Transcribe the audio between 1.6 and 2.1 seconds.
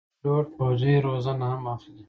اخلي.